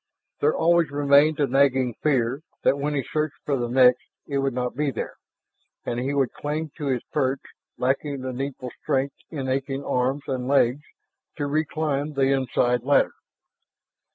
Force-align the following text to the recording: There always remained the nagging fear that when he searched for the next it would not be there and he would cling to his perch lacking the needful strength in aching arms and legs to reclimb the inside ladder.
There 0.39 0.55
always 0.57 0.89
remained 0.89 1.37
the 1.37 1.45
nagging 1.45 1.93
fear 2.01 2.41
that 2.63 2.79
when 2.79 2.95
he 2.95 3.03
searched 3.13 3.35
for 3.45 3.55
the 3.55 3.67
next 3.69 4.01
it 4.27 4.39
would 4.39 4.55
not 4.55 4.75
be 4.75 4.89
there 4.89 5.15
and 5.85 5.99
he 5.99 6.11
would 6.15 6.33
cling 6.33 6.71
to 6.77 6.87
his 6.87 7.03
perch 7.13 7.41
lacking 7.77 8.21
the 8.21 8.33
needful 8.33 8.71
strength 8.81 9.13
in 9.29 9.47
aching 9.47 9.85
arms 9.85 10.23
and 10.25 10.47
legs 10.47 10.81
to 11.35 11.43
reclimb 11.43 12.15
the 12.15 12.31
inside 12.31 12.81
ladder. 12.81 13.13